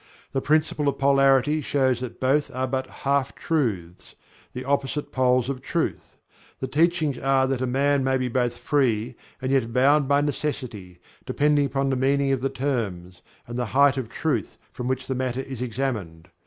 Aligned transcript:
The 0.31 0.41
Principle 0.41 0.87
of 0.89 0.97
Polarity 0.97 1.61
shows 1.61 1.99
that 1.99 2.19
both 2.19 2.49
are 2.55 2.65
but 2.67 2.87
Half 2.89 3.35
Truths 3.35 4.15
the 4.51 4.63
opposing 4.67 5.03
poles 5.11 5.47
of 5.47 5.61
Truth. 5.61 6.17
The 6.59 6.67
Teachings 6.67 7.19
are 7.19 7.45
that 7.45 7.61
a 7.61 7.67
man 7.67 8.03
may 8.03 8.17
be 8.17 8.27
both 8.27 8.57
Free 8.57 9.13
and 9.43 9.51
yet 9.51 9.71
bound 9.71 10.07
by 10.07 10.21
Necessity, 10.21 10.99
depending 11.27 11.67
upon 11.67 11.91
the 11.91 11.95
meaning 11.95 12.31
of 12.31 12.41
the 12.41 12.49
terms, 12.49 13.21
and 13.45 13.59
the 13.59 13.65
height 13.77 13.95
of 13.97 14.09
Truth 14.09 14.57
from 14.73 14.87
which 14.87 15.05
the 15.05 15.13
matter 15.13 15.41
is 15.41 15.61
examined. 15.61 16.29